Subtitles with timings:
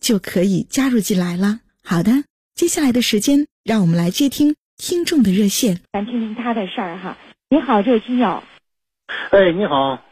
[0.00, 1.60] 就可以加入进来了。
[1.84, 5.80] 好的，接下来的时间，让我们来接听听众的热线。
[5.92, 7.16] 咱听听他的事儿哈。
[7.50, 8.42] 你好，这位听友。
[9.30, 10.04] 哎，你好。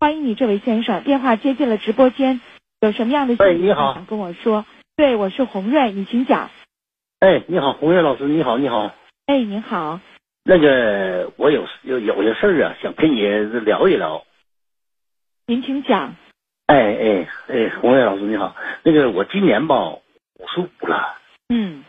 [0.00, 2.40] 欢迎你，这位先生，电话接进了直播间，
[2.80, 4.66] 有什么样的哎，你好，想跟我说？
[4.96, 6.50] 对，我是洪瑞，你请讲。
[7.20, 8.94] 哎，你好，洪瑞老师，你好，你好。
[9.26, 10.00] 哎，你好。
[10.42, 13.22] 那个，我有有有些事儿啊，想跟你
[13.64, 14.24] 聊一聊。
[15.46, 16.16] 您请讲。
[16.66, 20.02] 哎哎哎，洪月老师你好，那个我今年吧五
[20.54, 21.18] 十五了。
[21.48, 21.84] 嗯。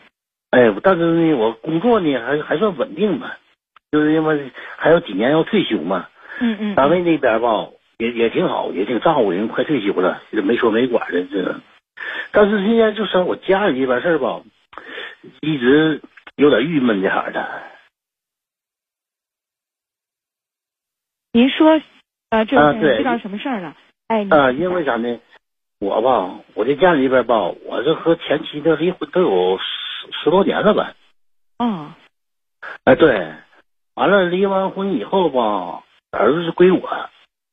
[0.50, 3.38] 哎，但是呢，我工作呢还还算稳定吧，
[3.90, 6.08] 就是因为还有几年要退休嘛。
[6.40, 6.74] 嗯嗯。
[6.74, 11.60] 单位那边吧也也挺好，也挺照顾人，快退休了，也没说没管的这个。
[12.30, 14.42] 但是现在就是我家里这边事儿吧，
[15.40, 16.02] 一直
[16.36, 17.62] 有点郁闷的哈的。
[21.32, 21.80] 您说，
[22.28, 23.74] 呃，这遇到什么事儿了？
[24.08, 25.18] 哎，啊，因为啥呢？
[25.78, 30.94] 我吧，我这家里边吧，我这和前妻的离婚都有十十多年了吧。
[31.58, 31.92] 嗯。
[32.84, 33.32] 哎，对，
[33.94, 37.10] 完了，离完婚以后吧，儿子是归我，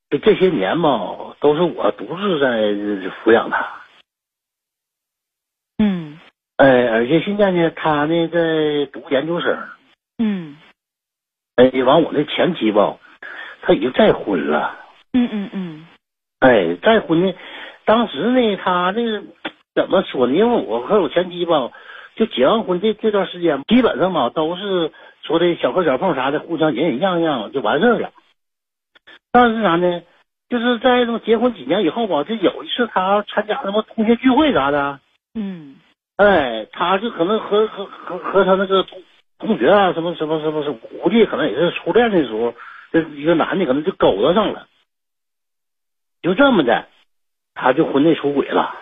[0.10, 2.62] 这这些年吧，都是我独自在
[3.24, 3.82] 抚养他。
[5.80, 6.20] 嗯。
[6.58, 9.68] 哎，而且现在呢，他呢在读研究生。
[10.20, 10.58] 嗯。
[11.56, 12.98] 哎，完我那前妻吧。
[13.66, 14.78] 他已经再婚了，
[15.14, 15.88] 嗯嗯嗯，
[16.44, 17.34] 哎，再婚呢，
[17.86, 19.24] 当时呢，他那个
[19.74, 20.34] 怎么说呢？
[20.34, 21.72] 因为我和我前妻吧，
[22.18, 28.12] 就结完婚这这段时间，基本上吧都是说的小磕小碰啥的，互相忍忍让让就完事儿了。
[29.32, 30.02] 但是啥呢？
[30.50, 35.00] 就是在这结婚几年以后吧，就有一次他参加什么同学聚会啥的，
[35.34, 35.76] 嗯，
[36.18, 39.02] 哎，他就可能和和和和他那个同
[39.40, 42.54] 同学啊，什么什么什么，是估计可能也是初恋的时候。
[42.92, 44.68] 这一个男的可能就勾搭上了，
[46.24, 46.88] 就这么的，
[47.54, 48.74] 他就婚内出轨了。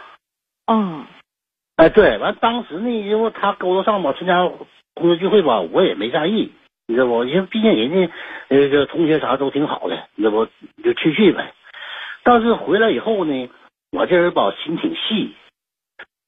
[0.67, 1.05] 嗯，
[1.75, 4.49] 哎，对，完当时呢，因为他勾搭上吧，参加
[4.95, 6.53] 同学聚会吧，我也没在意，
[6.87, 7.25] 你知道不？
[7.25, 8.13] 因为毕竟人家
[8.47, 10.47] 那个同学啥都挺好的，你知道不？
[10.77, 11.53] 你就去去呗。
[12.23, 13.49] 但是回来以后呢，
[13.91, 15.35] 我这人吧心挺细，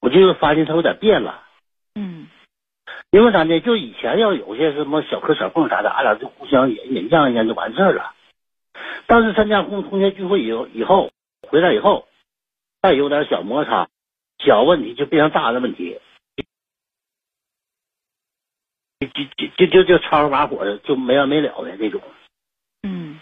[0.02, 1.44] 我就发现他有点变了。
[1.96, 2.28] 嗯。
[3.12, 3.60] 因为啥呢？
[3.60, 8.12] 就以前要有些什么小磕小碰啥的，俺俩就互相忍忍让一下就完事儿了。
[9.08, 11.12] 但是参加同同学聚会以后，以后
[11.48, 12.08] 回来以后，
[12.82, 13.90] 再有点小摩擦，
[14.40, 16.00] 小问题就变成大的问题，
[19.00, 22.02] 就就就就就吵吵把火的，就没完没了的那种。
[22.84, 23.20] 嗯。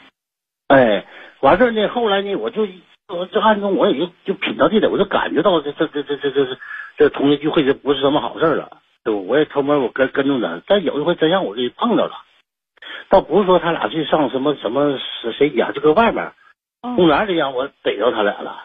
[0.67, 1.05] 哎，
[1.41, 2.65] 完事儿呢，后来呢，我就
[3.09, 6.57] 我这暗中我也就就品到这点，我就感觉到这这这这这这
[6.97, 8.81] 这同学聚会这不是什么好事了。
[9.03, 12.23] 对，我也偷摸我跟跟着他，但有一回真让我给碰着了，
[13.11, 16.31] 倒不是说他俩去上什么什么谁谁家，就搁外面
[16.81, 18.63] 公园里让我逮着他俩了，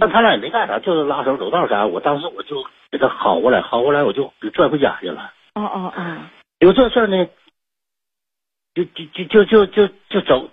[0.00, 5.32] 但他俩也没干啥，就是拉手走道啥，我当时我就给他薅过来，薅过来我就给拽回家去了。
[5.54, 6.16] 哦哦哦，
[6.58, 7.28] 有这事儿呢，
[8.74, 10.48] 就就就就就就就整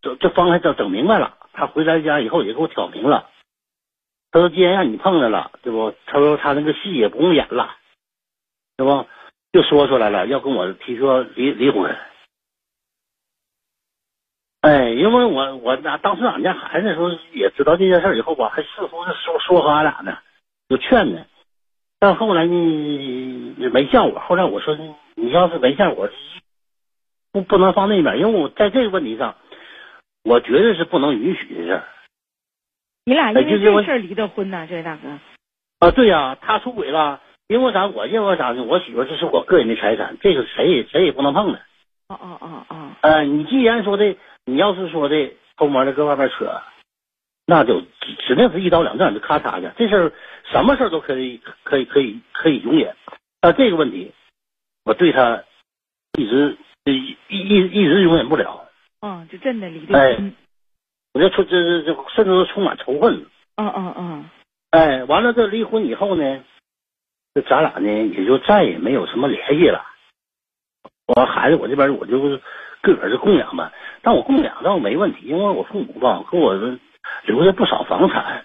[0.00, 1.36] 整这方还整整明白了。
[1.52, 3.28] 他回来家以后也给我挑明了，
[4.30, 5.92] 他说既然让你碰着了，对不？
[6.06, 7.74] 他说他那个戏也不用演了。
[8.76, 9.06] 对不
[9.52, 11.96] 就说出来了，要跟我提出离离婚。
[14.64, 20.16] 哎，因为我我那当时俺家孩子说也知道这件事以后吧，还试图说说和俺俩呢，
[20.70, 21.26] 就劝呢。
[21.98, 24.18] 但后来呢没效果。
[24.20, 24.74] 后来我说
[25.16, 26.08] 你要是没效果，
[27.30, 29.34] 不不能放那边，因为我在这个问题上，
[30.24, 31.84] 我绝对是不能允许的事儿。
[33.04, 35.08] 你俩因为这事儿离的婚呢，这位大哥。
[35.80, 37.20] 啊，对呀，他出轨了。
[37.48, 37.86] 因为啥？
[37.86, 38.62] 我认为啥呢？
[38.62, 41.60] 我媳妇这是我个人的财产，这个谁也谁也不能碰的。
[42.08, 42.90] 哦哦哦哦。
[43.02, 44.16] 呃，你既然说的，
[44.46, 46.60] 你要是说的偷摸的搁外面扯，
[47.46, 49.72] 那就指指定是一刀两断，就咔嚓的。
[49.76, 50.12] 这事儿
[50.50, 52.94] 什么事儿都可以，可以，可以，可以容忍。
[53.40, 54.12] 但这个问题，
[54.84, 55.44] 我对他
[56.18, 58.68] 一直一一一直容忍不了。
[59.00, 60.34] 嗯，就真的离得近。
[61.12, 63.26] 我就充这这这，甚至都充满仇恨。
[63.56, 64.30] 嗯嗯嗯。
[64.70, 66.44] 哎，完了，这离婚以后呢，
[67.34, 69.84] 这咱俩呢也就再也没有什么联系了。
[71.06, 72.18] 我孩子，我这边我就
[72.92, 73.72] 个儿就供养吧，
[74.02, 76.54] 但我供养倒没问题，因为我父母吧给我
[77.24, 78.44] 留下不少房产。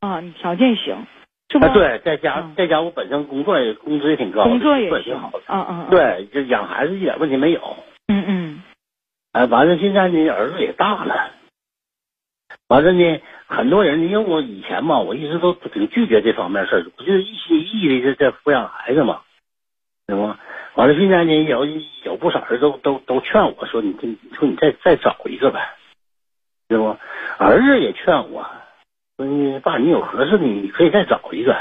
[0.00, 1.06] 啊，你条件行，
[1.50, 1.68] 是吧？
[1.68, 5.40] 对，在家在家我本身工作也工资也挺高，工作也挺好的。
[5.48, 5.86] 嗯嗯。
[5.90, 7.76] 对，这养孩子一点问题没有。
[8.08, 8.62] 嗯嗯。
[9.32, 11.30] 哎，完了，现在呢，儿子也大了。
[12.68, 19.20] 完了呢，很多人，因为我以前嘛，我一直都挺拒绝这方面事儿，我就一心一意的在抚养孩子嘛，
[20.06, 20.34] 对不？
[20.74, 21.64] 完了，现在呢，有
[22.02, 25.60] 有不少人都都都劝我说：“你这，说你再再找一个呗，
[26.66, 26.96] 对不？”
[27.38, 28.44] 儿子也劝我
[29.16, 31.54] 说：“你爸，你有合适的，你可以再找一个。”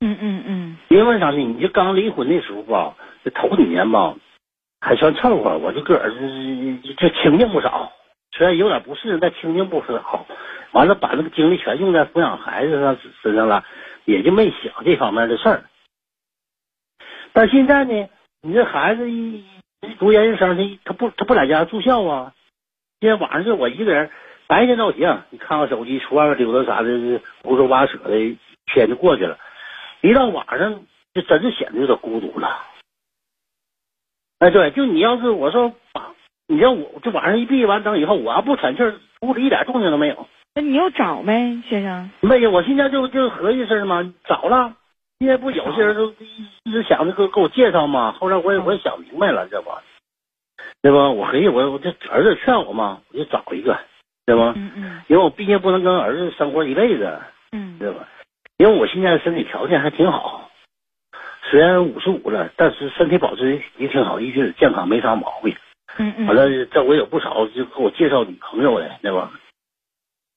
[0.00, 0.76] 嗯嗯嗯。
[0.88, 1.38] 因为啥呢？
[1.38, 2.94] 你就刚离婚的时候吧，
[3.24, 4.14] 这头几年吧，
[4.82, 7.90] 还算凑合，我就个儿就就清静不少。
[8.32, 10.26] 虽然有点不适，但清静不少。
[10.72, 13.64] 完了，把那个精力全用在抚养孩子上身上了，
[14.04, 15.64] 也就没想这方面的事儿。
[17.32, 18.08] 但现在呢？
[18.46, 19.42] 你这孩子一
[19.98, 22.32] 读研究生，他他不他不在家住校啊？
[23.00, 24.08] 今天晚上是我一个人，
[24.46, 29.36] 白天倒行，你看看手机，出外面溜达啥的，胡说八扯的，一天就过去了。
[30.00, 30.80] 一到晚上，
[31.12, 32.56] 就真是显得有点孤独了。
[34.38, 36.12] 哎，对，就你要是我说把，
[36.46, 40.28] 你要我这晚上一闭完灯以后，我要不喘气儿，屋里一点动静都没有。
[40.54, 42.08] 那你又找没，先生？
[42.20, 44.76] 没有，我现在就就合计事嘛，找了。
[45.18, 49.70] 因为不有些人都一一直想着给给我介绍嘛，后来我也我也想明白了，这不，
[50.82, 51.08] 对吧？
[51.08, 53.78] 我合计我我这儿子劝我嘛，我就找一个，
[54.26, 54.52] 对吧？
[54.56, 55.02] 嗯嗯。
[55.08, 57.18] 因为我毕竟不能跟儿子生活一辈子，
[57.52, 58.06] 嗯，对吧？
[58.58, 60.50] 因为我现在身体条件还挺好，
[61.50, 65.56] 虽然五十五了，但是身体保持也挺好，一直健康，没啥毛病。
[65.96, 66.26] 嗯嗯。
[66.26, 69.32] 完了，这我有不少就给我介绍女朋友的，对吧？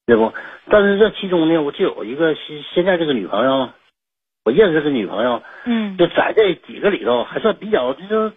[0.06, 0.34] 对不？
[0.70, 3.70] 但是这其中呢，我就有一个现现在这个女朋友。
[4.50, 8.34] 我认识个女朋友，嗯，就在这几个里头还算比较就是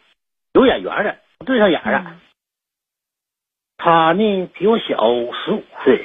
[0.52, 1.16] 有眼缘的，
[1.46, 2.20] 对上眼了。
[3.78, 4.98] 她呢比我小
[5.32, 6.04] 十五岁。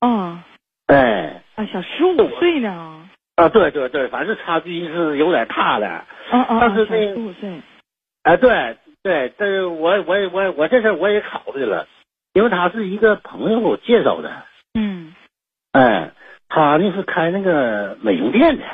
[0.00, 0.38] 哦。
[0.86, 1.42] 哎。
[1.54, 3.08] 啊，小十五岁呢。
[3.34, 6.04] 啊，对对对，反正差距是有点大的。
[6.32, 6.58] 嗯嗯。
[6.58, 7.60] 但是十五岁。
[8.22, 11.86] 哎，对对，但是我我我我这事我也考虑了，
[12.32, 14.32] 因为他是一个朋友给我介绍的。
[14.72, 15.14] 嗯。
[15.72, 16.10] 哎，
[16.48, 18.64] 他呢是开那个美容店的。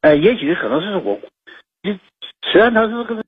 [0.00, 1.18] 哎，也许可能是我，
[1.82, 1.92] 就
[2.42, 3.24] 虽然他是个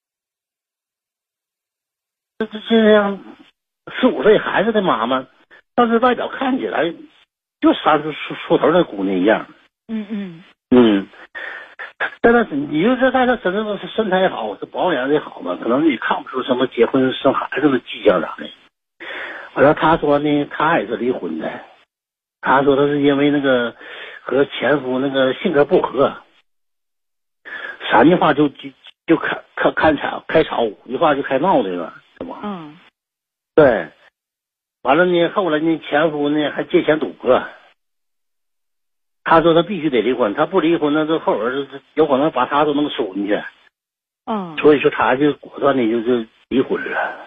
[2.38, 3.18] 这这这样
[4.00, 5.26] 四五岁孩子的妈妈，
[5.74, 6.94] 但是外表看起来
[7.60, 9.46] 就三十出出头的姑娘一样。
[9.88, 11.08] 嗯嗯嗯，
[12.20, 18.48] 但是你就是在她身上是身材也好，是保养的好嘛，可能也看不出什么结婚生孩子的迹象啥的。
[19.54, 21.50] 完了，他说呢，他也是离婚的。
[22.40, 23.74] 他说他是因为那个
[24.22, 26.16] 和前夫那个性格不合。
[27.90, 28.70] 三句话就就
[29.06, 32.38] 就开开开吵开吵，五句话就开闹的了，是吧？
[32.42, 32.78] 嗯，
[33.54, 33.88] 对，
[34.82, 37.42] 完了呢，后来呢，前夫呢还借钱赌博，
[39.24, 43.42] 他说他必须得离婚，他不离婚，那这后边是有可能把他都能收进去。
[44.26, 47.26] 嗯，所以说他就果断的就就离婚了。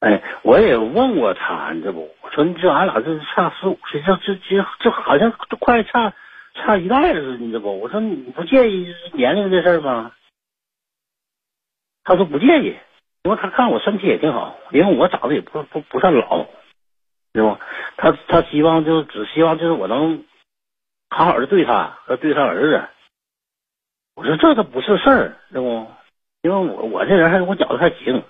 [0.00, 2.14] 哎，我也问过他，你知不？
[2.20, 6.12] 我说你这俺俩这差十五岁，这这这这好像都快差。
[6.54, 7.80] 差一代似的，你知不？
[7.80, 10.12] 我说你不介意年龄这事儿吗？
[12.04, 12.76] 他说不介意，
[13.22, 16.46] 因为他看我身体也挺好，因为我长得也不不不算老，
[17.32, 17.58] 知不？
[17.96, 20.24] 他他希望就是只希望就是我能
[21.10, 22.88] 好好的对他和对他儿子。
[24.14, 25.86] 我说这都不是事儿，对不？
[26.42, 28.22] 因为我我这人还我觉得还行，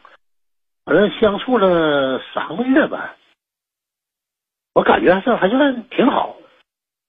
[0.85, 3.17] 反正相处了三个月吧，
[4.75, 6.37] 我感觉还是还算挺好。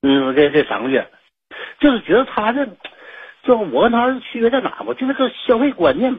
[0.05, 1.09] 嗯，这这三个月，
[1.79, 2.67] 就是觉得他这，
[3.43, 4.93] 就我跟他是区别在哪吧？
[4.93, 6.13] 就那个消费观念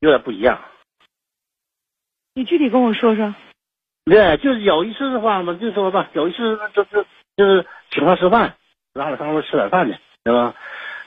[0.00, 0.62] 有点不一样。
[2.34, 3.34] 你具体跟我说说。
[4.04, 8.54] 对，就是有一次的话嘛，就说吧，有一次就是就是请他吃饭，
[8.92, 10.54] 让他上那吃点饭去，对吧？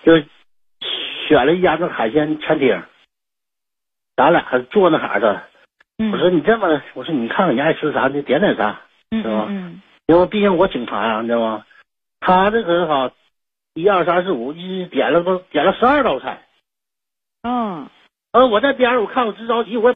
[0.04, 0.18] 就
[1.28, 2.84] 选了一家那海鲜餐厅，
[4.16, 5.44] 咱俩坐那哈的。
[6.12, 8.82] 我说你这么，我说你看看你爱吃啥，你点点啥，
[9.12, 9.46] 是吧？
[9.50, 9.82] 嗯。
[10.08, 11.66] 因为毕竟我警察呀，你知道吗？
[12.22, 13.12] 他这可好，
[13.74, 16.44] 一二三四五，一点了不点了十二道菜。
[17.42, 17.90] 嗯，
[18.32, 19.94] 呃，我在边上我看我直着急，我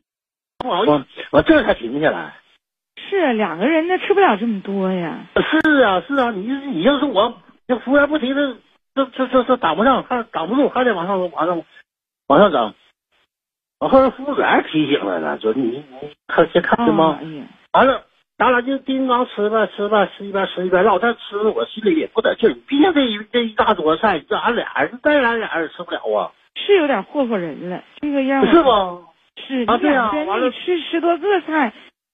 [0.58, 2.34] 不好意思，我这才停下来。
[2.98, 5.28] 是两个人，那吃不了这么多呀。
[5.36, 8.58] 是啊，是啊，你你要是我，那服务员不提这
[8.96, 11.64] 这这这这挡不上，还挡不住，还得往上往上
[12.28, 12.74] 往上整。
[13.78, 17.20] 完后来服务员提醒了呢，说你你看先看着吗？
[17.74, 18.06] 完了，
[18.38, 21.00] 咱俩就叮当吃吧吃吧，吃一边吃一边唠。
[21.00, 26.32] 但吃的我心里也不得劲，毕竟这一这一大桌菜，这俺俩人再来俩人吃不了啊。
[26.56, 29.04] 是有点霍霍人了，这个样是不？
[29.48, 30.12] 是啊，对呀。
[30.26, 31.72] 完了，吃十多个菜，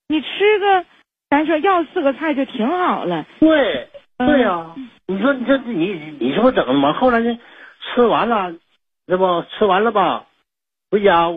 [0.07, 0.85] 你吃个，
[1.29, 3.25] 咱说要四个菜就挺好了。
[3.39, 3.87] 对，
[4.17, 4.75] 对呀。
[5.07, 6.93] 你说你这你你这不整吗？
[6.93, 7.39] 后来呢，
[7.95, 8.53] 吃完了，
[9.07, 10.25] 这不吃完了吧？
[10.91, 11.29] 回家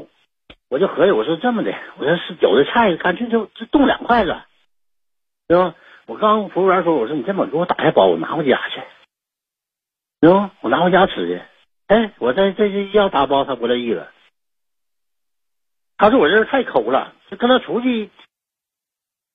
[0.68, 4.36] 我就合计，我说这么的，我说是有的菜干脆就就冻两筷子，
[5.54, 5.74] 对吧？
[6.06, 8.82] 我刚服务员说，我说你这么给我打下包，我拿回家去，
[10.20, 10.50] 行吗？
[10.62, 11.40] 我拿回家吃去。
[11.86, 14.10] 哎，我这这这要打包，他不乐意了。
[15.96, 18.10] 他说我这人太抠了，就跟他出去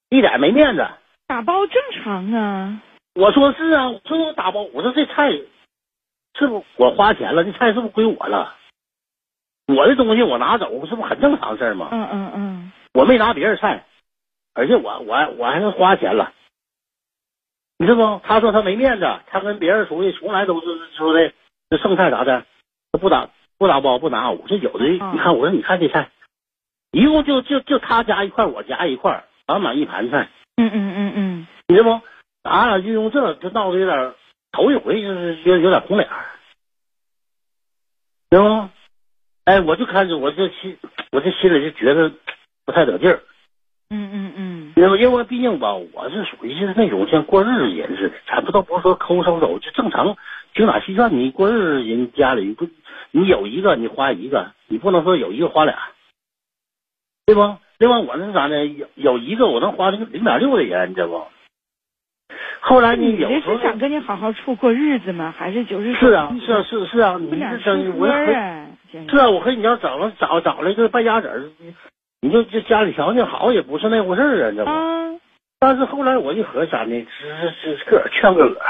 [0.09, 0.85] 一点没面子。
[1.25, 2.81] 打包正常啊。
[3.15, 8.57] 我说是啊，我说我打包，我说这菜是不我花钱了，这菜是不是归我了？
[9.67, 11.88] 我的东西我拿走，是不是很正常事儿吗？
[11.93, 12.71] 嗯嗯嗯。
[12.93, 13.85] 我没拿别人菜，
[14.59, 16.33] 而且我我我还能花钱了，
[17.77, 18.27] 你知道不？
[18.27, 21.31] 他说他没面子，他跟别人出去从来都是说的。
[21.69, 22.45] 这剩菜啥的？
[22.91, 24.31] 他不打不打包不拿。
[24.31, 26.11] 我说有的，你看我说你看这菜，
[26.91, 30.27] 一共就就就他夹一块，我夹一块，满满一盘菜。
[30.57, 32.05] 嗯嗯嗯嗯，你知道不？
[32.49, 34.13] 俺俩就用这，就闹得有点
[34.51, 36.09] 头一回，就是有有点红脸，
[38.29, 38.69] 知道不？
[39.45, 40.77] 哎，我就开始我这心，
[41.13, 42.11] 我这心里就觉得
[42.65, 43.21] 不太得劲儿。
[43.91, 44.49] 嗯嗯嗯，
[44.79, 50.15] 因为因为毕竟吧，我是属于是那种像过日子人似的，咱不都不是说抠搜搜，就正常。
[50.55, 52.65] 精打细算，你过日子人家里不，
[53.12, 55.77] 你有一个你花一个，你不能说有一个花俩，
[57.25, 57.57] 对不？
[57.77, 58.65] 另外我那啥呢？
[58.65, 61.27] 有有一个我能花那个零点六的人，你知道不？
[62.62, 65.33] 后来你有时候想跟你好好处过日子吗？
[65.38, 68.67] 还是就是是啊是啊是是啊，你这生我啊，
[69.09, 71.43] 是啊，我和你要找了找找了一个败家子儿，
[72.21, 75.21] 你就这家里条件好也不是那回事儿啊，你知道不？
[75.59, 77.07] 但是后来我一合计啥呢？
[77.17, 78.61] 是是自个劝个个。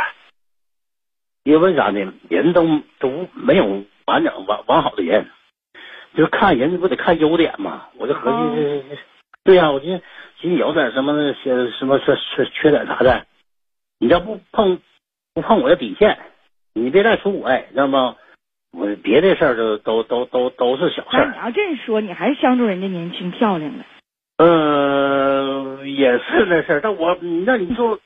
[1.44, 2.14] 因为啥呢？
[2.30, 5.26] 人都都没有完整完完好的人，
[6.14, 7.88] 就是看人不得看优点嘛。
[7.98, 8.98] 我就合计，
[9.44, 9.86] 对呀，我就
[10.38, 13.26] 寻思有点什么些什么缺缺缺点啥的，
[13.98, 14.80] 你要不碰
[15.34, 16.20] 不碰我的底线，
[16.74, 18.16] 你别再出轨，知道吗？
[18.72, 21.32] 我别的事儿都都都都都是小事儿。
[21.32, 23.84] 你要这么说，你还是相中人家年轻漂亮的。
[24.38, 28.00] 嗯，也是那事儿，但我那你说。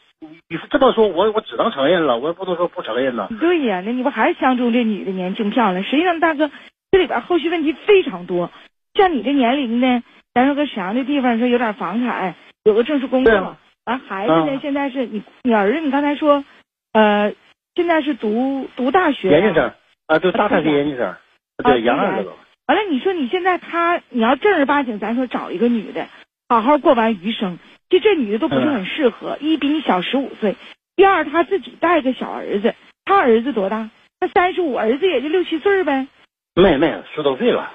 [0.48, 3.28] 你这么说，我我只能承认了，我也不能说不承认了。
[3.42, 5.84] 对呀，那你不还是相中这女的年轻漂亮？
[5.84, 6.50] 实际上，大哥，
[6.92, 8.50] 这里边后续问题非常多。
[8.94, 10.02] 像你这年龄呢，
[10.34, 16.46] 咱说搁沈阳这地方，说有点房产，有个正式工作，完孩子呢，现在是你你儿子，你刚才说，
[16.94, 17.34] 呃，
[17.76, 19.74] 现在是读读大学研究生
[20.14, 21.16] 啊，对，大学研究生，
[21.64, 22.30] 对，研二的
[22.68, 26.08] 完了，你说你现在他，你要正儿八经，咱说找一个女的，
[26.50, 27.58] 好好过完余生。
[27.90, 30.56] 其实这女的都不是很适合，一比你小十五岁，
[30.96, 33.90] 第二她自己带个小儿子，她儿子多大？
[34.20, 36.08] 她三十五，儿子也就六七岁呗。
[36.54, 37.72] 没没，十多岁了。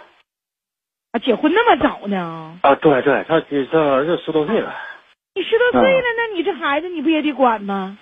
[1.11, 2.57] 啊，结婚那么早呢？
[2.62, 4.76] 啊，对对，他这这儿子十多岁了。
[5.35, 7.99] 你十多岁了，那你这孩子你不也得管吗？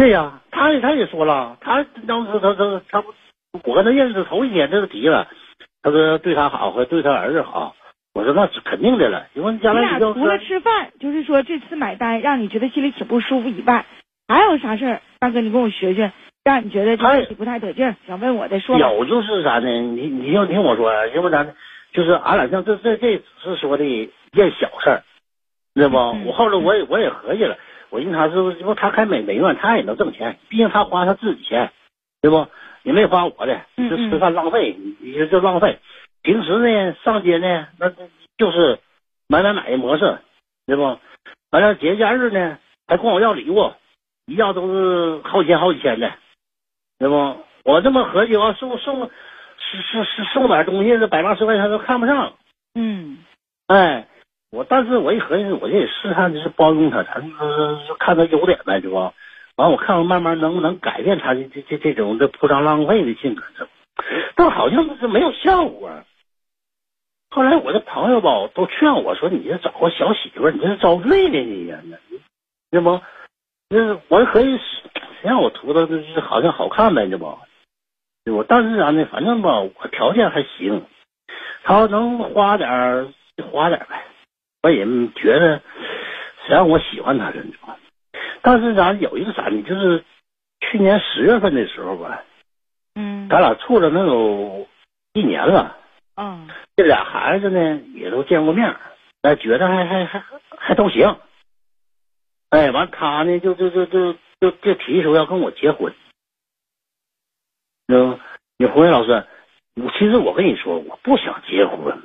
[0.00, 3.12] 对呀，他他也说了，他当时他他他不，
[3.64, 5.28] 我跟他认识头一天他就提了，
[5.82, 7.76] 他说对他好，和对他儿子好。
[8.14, 13.84] 我说那是肯定的了，因为将来你俩除了吃饭，就是说这次买单让你觉得心里挺不舒服以外，
[14.26, 15.02] 还有啥事儿？
[15.18, 16.12] 大哥，你跟我学学，
[16.44, 18.78] 让你觉得这里不太得劲，想问我的说。
[18.78, 19.68] 有就是啥呢？
[19.68, 21.54] 你你要听我说，因为咱
[21.92, 25.02] 就是俺俩像这这这只是说的一件小事儿，
[25.74, 25.96] 知道不？
[26.26, 27.58] 我后来我也我也合计了，
[27.90, 31.72] 我寻思他是不是他开美美院，他也能挣钱，毕竟他花他自己钱，
[32.22, 32.46] 对不？
[32.82, 35.78] 也没花我的，就吃饭浪费，你说这浪费。
[36.22, 37.90] 平时呢，上街呢，那
[38.38, 38.78] 就是
[39.28, 40.18] 买买买的模式，
[40.66, 40.98] 对不？
[41.50, 43.72] 完了节假日呢，还管我要礼物，
[44.26, 46.12] 一要都是好几千好几千的，
[46.98, 47.36] 对不？
[47.64, 49.10] 我这么合计，我送送
[49.58, 52.32] 是是是送点东西，这百八十块钱都看不上。
[52.74, 53.18] 嗯，
[53.66, 54.06] 哎，
[54.50, 58.96] 我但是我一合计，我就得试探就是包容他，咱就是就看他优点呗，对不？
[59.56, 63.42] 完我看看慢慢能不能改变他的这这这种这铺张浪费的性格，
[64.34, 65.90] 但好像是没有效果。
[67.30, 71.78] 后来我的朋友吧都劝我说：“你这找个小媳妇，你这是遭罪呢，你呀，
[72.72, 73.00] 知道不？
[73.68, 74.58] 就是我可以
[75.22, 77.38] 让我图的，就是好像好看呗，知道不？
[78.24, 78.42] 对不？
[78.42, 79.06] 但是啥呢？
[79.12, 80.84] 反正吧，我条件还行，
[81.62, 84.04] 他要能花点就花点呗。
[84.62, 85.62] 我也觉得
[86.46, 87.56] 谁让我喜欢他，真的。
[88.42, 89.62] 但是咱有一个啥呢？
[89.62, 90.04] 就是
[90.60, 92.22] 去年十月份的时候吧，
[92.94, 94.68] 嗯咱俩处了能有
[95.12, 95.76] 一年了。
[96.16, 98.76] 嗯这俩孩子呢也都见过面，
[99.22, 100.22] 哎，觉得还还还
[100.58, 101.16] 还都行。
[102.50, 105.94] 哎，完他呢就就就就就就提出要跟我结婚。
[107.88, 108.18] 嗯，
[108.58, 109.26] 你红瑞老师，
[109.76, 112.02] 我其实我跟你说，我不想结婚，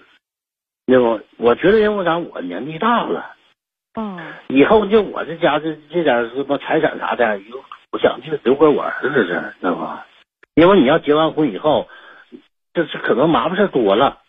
[0.86, 1.20] 对不？
[1.38, 2.18] 我觉得因为啥？
[2.18, 3.34] 我年纪大了，
[3.96, 10.06] 嗯以后就我这家这这点什么财产啥的，有我想就留给我儿子这，知道吧？
[10.54, 11.88] 因为你要结完婚以后，
[12.74, 14.22] 这是可能麻烦事多了，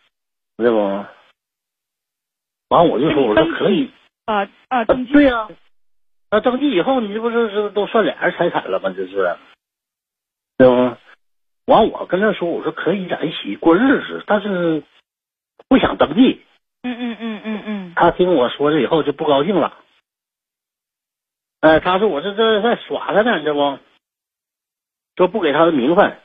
[0.56, 1.04] 知道不？
[2.74, 3.90] 完我就说，我说可以，
[4.24, 5.48] 啊啊啊登记对呀、
[6.30, 8.92] 那登记以后，你这不是是都算俩人财产了吗？
[8.96, 9.36] 这是，
[10.56, 10.98] 对吧？
[11.66, 14.82] 完我跟他说，我说可以在一起过日子，但是
[15.68, 16.45] 不想登记。
[16.86, 19.76] 嗯嗯嗯嗯嗯他听我说了以后就不高兴了。
[21.60, 23.78] 哎，他说我这这在耍他呢，这不？
[25.16, 26.16] 说不给他的名分。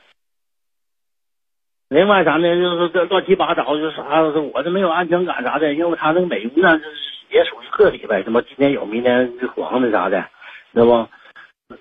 [1.88, 2.54] 另外啥呢？
[2.54, 6.96] 就是这乱七八糟，就是啥，我这没有安全感啥的，因为他那个美容呢，就是
[7.30, 10.28] 也属于个体呗，什么今天有，明天黄的啥的，
[10.72, 11.08] 知道不？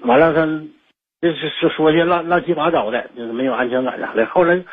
[0.08, 0.46] 完了他
[1.22, 4.26] 就是说说些乱乱七八糟的，就是没有安全感啥的。
[4.26, 4.64] 后来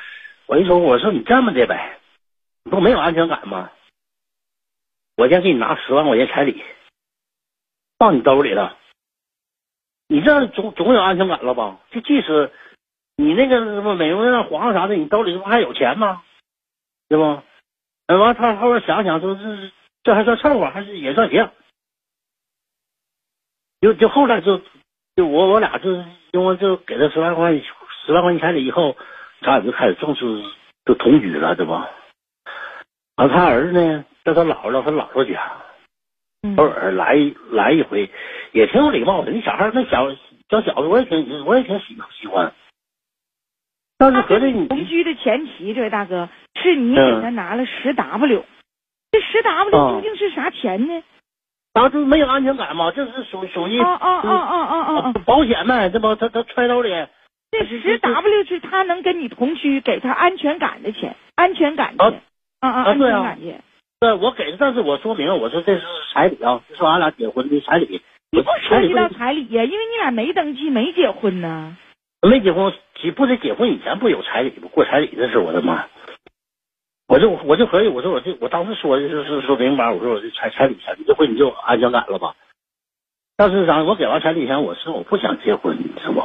[0.47, 1.99] 我一说，我说你这么的呗，
[2.65, 3.71] 你不没有安全感吗？
[5.19, 6.63] 我先给你拿十万块钱彩礼，
[7.99, 8.79] 放你兜里了。
[10.07, 11.81] 你这样总总有安全感了吧？
[11.91, 12.53] 就即使
[13.17, 16.23] 你那个什么美容院黄啥的，你兜里不还有钱吗？
[17.09, 17.43] 对不？
[18.07, 19.73] 哎，完他后来想想说这
[20.05, 21.51] 这还算凑合，还是也算行。
[23.81, 24.63] 就就后来就
[25.17, 25.97] 就我我俩就
[26.31, 27.53] 因为就给他十万块
[28.07, 28.97] 十万块钱彩礼以后，
[29.41, 30.45] 咱俩就开始正式
[30.85, 31.91] 就同居了，对吧？
[33.17, 35.41] 完他儿子呢，在他姥姥他姥姥家，
[36.43, 37.17] 嗯偶尔来
[37.51, 38.11] 来一回，
[38.53, 39.33] 也挺有礼貌的。
[39.33, 40.11] 那小孩那小
[40.51, 42.53] 小小子，我也挺我也挺喜喜欢。
[43.97, 46.29] 但是合着你同居的前提，这位大哥
[46.63, 48.45] 是你嗯给他拿了十 W，
[49.13, 51.03] 这十 W 啊究竟是啥钱呢？
[51.73, 55.13] 他就没有安全感嘛，这是属属于啊啊啊啊啊啊啊！
[55.25, 56.91] 保险呗，这不他他揣兜里，
[57.51, 62.21] 这十 W 是他能跟你同居，给他安全感的钱，安全感钱，
[62.61, 63.63] 啊啊，安全感钱。
[64.01, 68.01] 对，我给的，但是我说明我说这是彩礼啊，这是俺俩结婚的彩礼。
[68.31, 71.77] 你不涉及到彩礼呀，因为你俩没登记，没结婚呢。
[72.23, 75.87] 没结婚，结不得结婚以前不有彩礼吗过彩礼的事，我的妈！
[77.09, 82.37] 我就我就合计，我说我这我当时说的就是说明白，我说我这彩彩礼钱，你这回你就有安全感了吧？
[83.37, 86.23] 但是啥，我给完彩礼钱，我说我不想结婚，是不？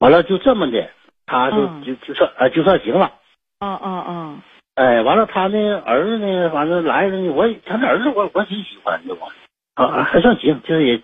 [0.00, 0.90] 完了就这么的，
[1.26, 3.12] 他就嗯就就算呃就算行了。
[3.60, 4.44] 啊啊啊！
[4.78, 9.32] 哎，完了，他那儿子呢，反正来了呢，我他那儿子我我挺喜欢的我，
[9.74, 11.02] 啊还算行，就是也，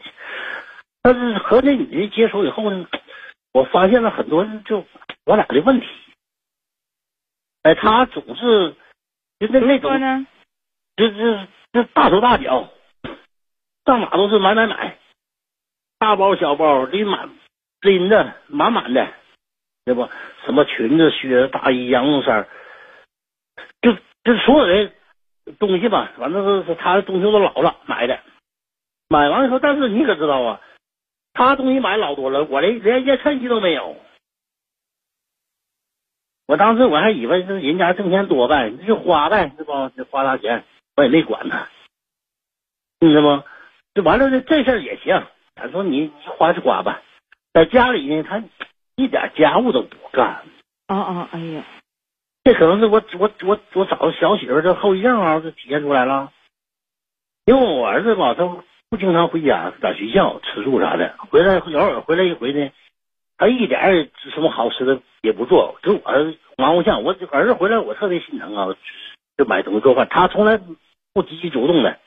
[1.02, 2.86] 但是和那女的接触以后呢，
[3.52, 4.86] 我发现了很多就
[5.26, 5.88] 我俩的问题。
[7.64, 8.76] 哎，他总是
[9.40, 10.24] 就那那种，说呢？
[10.94, 11.36] 就就
[11.72, 12.68] 就大手大脚，
[13.86, 14.96] 上哪都是买买买，
[15.98, 17.28] 大包小包拎满
[17.80, 19.08] 拎的满满的，
[19.84, 20.08] 对不？
[20.44, 22.46] 什么裙子、靴子、大衣、羊绒衫，
[23.82, 23.92] 就
[24.24, 24.92] 就所有的
[25.58, 28.20] 东西吧，反正是他的东西都老了买的，
[29.08, 30.60] 买完以后，但是你可知道啊，
[31.32, 33.96] 他东西买老多了，我连连一件衬衣都没有。
[36.46, 39.88] 我当时我还以为是人家挣钱多呗，你就花呗，是不？
[39.96, 40.64] 就花他钱，
[40.96, 41.68] 我也没管他，
[43.00, 43.44] 你知道吗？
[43.94, 45.26] 就完了，这这事儿也行。
[45.54, 47.00] 他说你你花就花吧，
[47.52, 48.42] 在家里呢，他
[48.96, 50.42] 一点家务都不干。
[50.86, 51.28] 啊啊！
[51.32, 51.64] 哎呀，
[52.44, 56.30] 这可能是我我我我找小媳妇这后遗症啊，就体现出来了。
[57.46, 58.44] 因为我儿子吧，他
[58.90, 62.70] 不经常回家，在学校吃住啥的，回来偶尔回来一回呢，
[63.38, 67.02] 他一点儿什么好吃的也不做，给我儿子忙活像。
[67.02, 68.68] 我儿子回来，我特别心疼啊，
[69.38, 70.60] 就买东西做饭，他从来
[71.14, 71.98] 不积极主动的，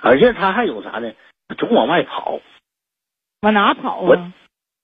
[0.00, 1.12] 而且他还有啥呢？
[1.58, 2.40] 总往外跑，
[3.42, 4.32] 往哪跑我啊？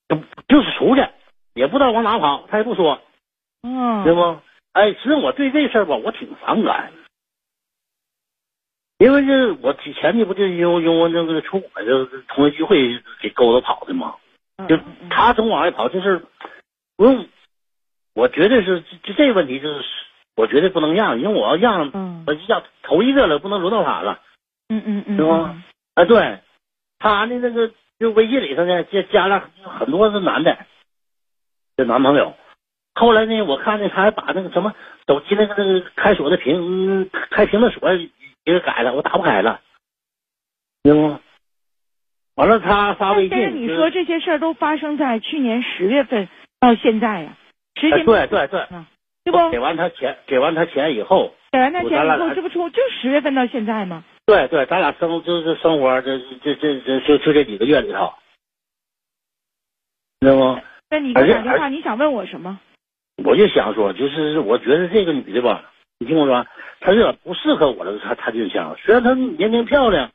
[0.09, 1.07] 就就是出去，
[1.54, 3.00] 也不知道往哪跑，他也不说。
[3.62, 4.38] 嗯，对不？
[4.78, 6.92] 哎，其实我对这事儿吧，我挺反感，
[8.98, 14.14] 因为这我之前的不就因为因为那个从我这同学聚会给勾搭跑的嘛，
[14.68, 14.78] 就
[15.10, 16.22] 他总往外跑，这事儿
[16.96, 17.26] 不用，
[18.14, 19.84] 我绝对是就这问题就是
[20.36, 24.20] 我绝对不能让，因为我要让，嗯我就让头一个了，不能轮到他了，
[24.68, 25.56] 嗯嗯嗯，是吧？
[25.94, 26.38] 啊，对，
[27.00, 30.56] 他的那个就微信里头呢，加加了很多是男的，
[31.76, 32.36] 这男朋友。
[32.94, 34.74] 后来呢，我看呢，他还把那个什么
[35.07, 37.88] 手机那个那个开锁的屏、嗯开屏的锁
[38.44, 39.61] 给改了，我打不开了。
[40.83, 41.20] 知道吗？
[42.35, 43.31] 完了，他发微信。
[43.31, 46.29] 但是你说这些事儿都发生在去年十月份
[46.61, 47.37] 到现在呀，
[47.74, 48.66] 时间对对对，
[49.24, 49.51] 对不？
[49.51, 54.05] 给完他钱，给完他钱以后，给完他钱以后，这不出就十月份到现在吗？
[54.27, 58.12] 对对，咱俩生就是生活，这这这这就就这几个月里头，
[60.20, 60.61] 知道吗？
[60.90, 62.61] 那你给我打电话，你想问我什么？
[63.24, 66.46] 我就想说，就是我觉得这个女的吧，你听我说，
[66.81, 70.11] 她有点不适合我了，她她对象，虽然她年龄漂亮。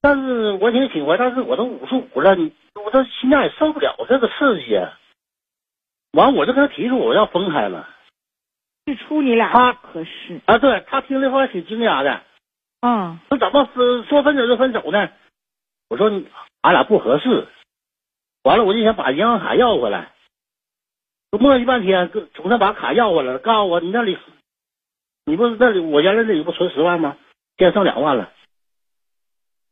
[0.00, 4.78] 但是我挺喜欢，但是我都五十五了，你我这心脏也受不了这个刺激。
[6.12, 7.88] 完，我就跟她提出我要分开了。
[8.84, 10.58] 最初你俩他合适啊？
[10.58, 12.22] 对他听这话挺惊讶的。
[12.82, 15.10] 嗯，那怎么分说分手就分手呢？
[15.88, 16.08] 我说
[16.60, 17.48] 俺俩不合适。
[18.44, 20.12] 完了，我就想把银行卡要回来。
[21.30, 23.38] 磨叽半天，总算把卡要回来了。
[23.38, 24.18] 告诉我，你那里，
[25.24, 27.16] 你不是那里我原来那里不存十万吗？
[27.58, 28.32] 现在剩两万了。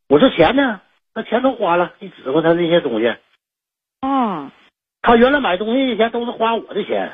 [0.09, 0.81] 我说钱呢？
[1.13, 3.15] 那钱都花了，你指挥他那些东西。
[4.01, 4.51] 啊，
[5.01, 7.11] 他原来买东西的钱都是花我的钱。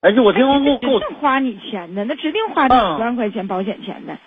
[0.00, 4.18] 哎，就我听说够够花你钱的，那指定花这十万块钱保险钱的。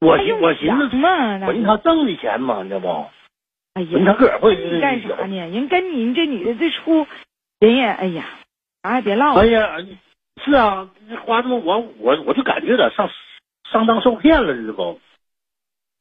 [0.00, 3.10] 我我寻思嘛，我寻他挣的钱嘛，你知道不？
[3.74, 5.36] 哎呀，他个儿会干啥呢？
[5.48, 7.06] 人跟你这女的最初，
[7.60, 8.24] 人也哎呀，
[8.82, 9.34] 啥也别唠。
[9.36, 9.76] 哎呀，
[10.44, 10.90] 是啊，
[11.24, 13.08] 花这么我我我就感觉有点上
[13.70, 15.00] 上当受骗了，知道不？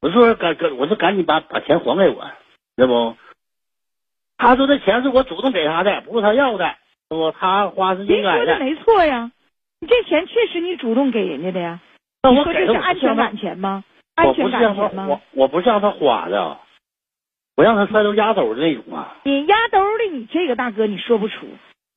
[0.01, 2.31] 我说赶赶，我说赶紧把把钱还给我，
[2.75, 3.17] 知道不？
[4.37, 6.69] 他说这钱是我主动给他的，不是他要的，
[7.09, 7.31] 是不？
[7.31, 8.45] 他花是应该的。
[8.45, 9.31] 说的没错呀，
[9.79, 11.79] 你这钱确实你主动给人家的呀。
[12.23, 13.83] 我说这是安全感钱吗？
[14.15, 15.05] 安全感钱吗？
[15.07, 16.57] 我我不是让他花的，
[17.59, 19.17] 我让他揣兜压兜的那种啊。
[19.25, 21.45] 你压兜的，你这个大哥你说不出。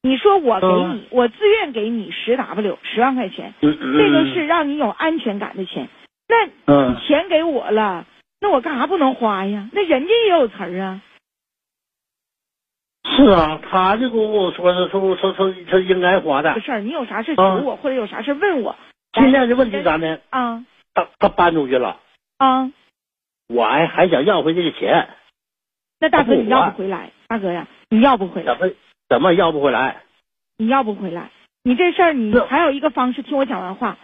[0.03, 5.89] 你说我给你，我自愿给你十 W 十万块钱，这个是让你有安全感的钱。
[6.27, 8.07] 那钱给我了，
[8.41, 9.69] 那我干啥不能花呀？
[9.73, 11.01] 那人家也有词儿啊。
[13.05, 16.59] 是啊，他就跟我说说说说说他应该花的。
[16.59, 18.75] 事儿，你有啥事求我，或者有啥事问我。
[19.15, 20.19] 现在的问题咋呢？
[20.31, 20.65] 啊。
[20.93, 22.01] 他他搬出去了。
[22.39, 22.73] 啊。
[23.47, 25.09] 我还还想要回这个钱。
[26.03, 27.11] 那大哥你要不回来？
[27.29, 28.53] 大哥呀，你要不回来？
[28.53, 28.73] 怎么
[29.09, 30.03] 怎么要不回来？
[30.59, 31.31] 你要不回来？
[31.63, 33.99] 你这事儿你还有一个方式，听我讲完话。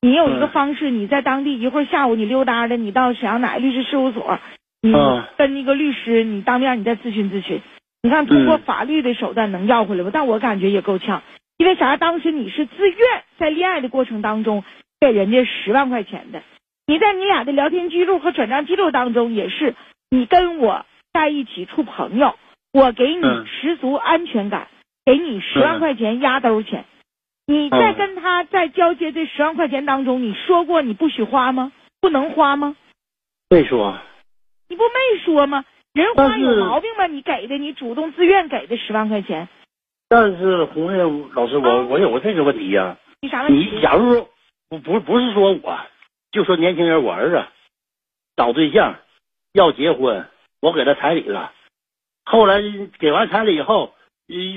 [0.00, 4.40] 你有一个方式，你在当地一会儿下午你溜达的，你到沈阳哪个律师事务所，
[4.82, 4.92] 你
[5.36, 7.62] 跟一个律师，你当面你再咨询咨询，
[8.02, 10.10] 你看通过法律的手段能要回来不？
[10.10, 11.22] 但我感觉也够呛，
[11.56, 11.96] 因为啥？
[11.96, 12.98] 当时你是自愿
[13.38, 14.64] 在恋爱的过程当中
[14.98, 16.42] 给人家十万块钱的，
[16.88, 19.76] 你在你俩的聊天记录和转账记录当中也是
[20.10, 22.34] 你跟我在一起处朋友，
[22.72, 24.66] 我给你十足安全感，
[25.06, 26.84] 给你十万块钱压兜钱。
[27.46, 31.70] 你在跟他在交接这十万块钱当中，你说过你不许花吗？
[32.00, 32.76] 不能花吗？
[33.48, 33.96] 没说。
[34.68, 35.64] 你不没说吗？
[35.92, 37.06] 人花有毛病吗？
[37.06, 39.48] 你给的，你主动自愿给的十万块钱。
[40.08, 40.98] 但是红叶
[41.32, 42.96] 老师，我我有个这个问题呀。
[43.20, 43.70] 你啥问题？
[43.70, 44.26] 你假如
[44.68, 45.78] 不不不是说我，
[46.32, 47.44] 就说年轻人，我儿子
[48.34, 48.96] 找对象
[49.52, 50.26] 要结婚，
[50.64, 51.52] 我给他彩礼了，
[52.24, 52.62] 后来
[52.98, 53.92] 给完彩礼以后，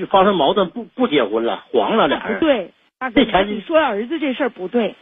[0.09, 2.39] 发生矛盾，不不结婚了，黄了俩人。
[2.39, 2.71] 对。
[2.97, 4.95] 大哥，你说儿子这事儿不对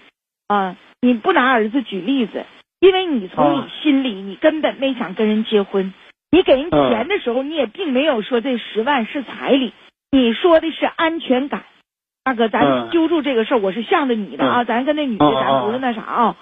[0.47, 0.75] 啊！
[1.01, 2.43] 你不拿儿子举例子，
[2.79, 5.93] 因为你从你心里，你根本没想跟人结婚。
[6.31, 9.73] 你给人钱的时候，你也并没有说这十万是彩礼，
[10.11, 11.63] 你说的是安全感。
[12.23, 14.63] 大哥，咱揪住这个事儿，我是向着你的啊！
[14.63, 16.35] 咱跟那女的，咱不是那啥啊！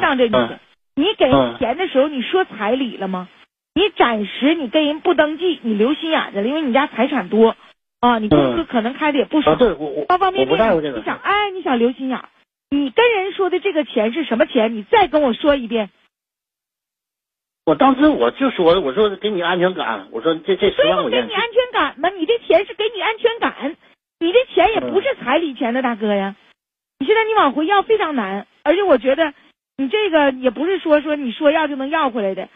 [0.00, 0.60] 向这女的，
[0.94, 3.28] 你给人钱的时候，你说彩礼了吗？
[3.74, 7.56] 你暂时你跟人不登记，你留心眼子了，因为你家财产多。
[8.00, 12.20] 啊，你公司可能开的也不少，方方面面，你想，哎，你想留心眼，
[12.68, 14.74] 你跟人说的这个钱是什么钱？
[14.74, 15.88] 你再跟我说一遍。
[17.64, 21.22] 我当时我就说，我说给你安全感，我说这这十万块钱。
[21.22, 22.10] 给你安全感吗？
[22.10, 23.74] 你这钱是给你安全感，
[24.20, 26.36] 你这钱也不是彩礼钱的大哥呀。
[26.98, 29.32] 你现在你往回要非常难，而且我觉得
[29.78, 32.50] 你这个也不是说说你说要就能要回来的。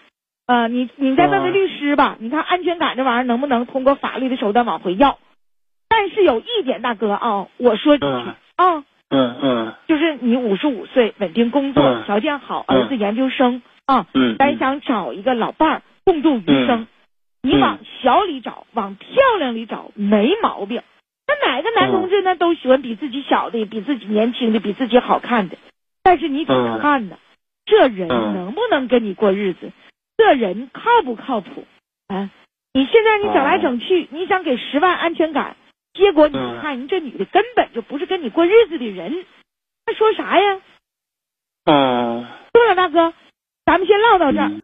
[0.48, 5.18] 呃，你你再问问律师吧，你看安全感这玩意儿能不能通过法律的手段往回要？
[5.90, 7.98] 但是有一点，大哥啊，我说
[8.56, 16.86] 啊，嗯嗯，就是你五十五岁，稳定工作，条件好，儿子研究生啊，嗯，咱想找一个老伴儿共度余生，
[17.42, 19.08] 你往小里找，往漂
[19.38, 20.80] 亮里找，没毛病。
[21.26, 25.58] 那哪个男同志呢，都喜欢比自己小的，比自己年轻的，比自己好看的。
[26.02, 27.18] 但是你得看呢，
[27.66, 29.70] 这人能不能跟你过日子？
[30.18, 31.64] 这人靠不靠谱？
[32.08, 32.28] 啊，
[32.74, 35.56] 你现在你整来整去，你想给十万安全感？
[35.94, 39.24] 结果你看，人这女的根本就不是跟你过日子的人，
[39.86, 40.60] 还说啥呀？
[41.64, 43.14] 嗯，对了，大哥，
[43.64, 44.48] 咱们先唠到这儿。
[44.48, 44.56] 嗯